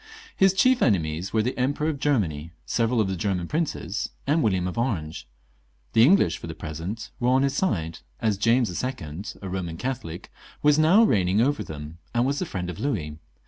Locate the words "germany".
1.99-2.53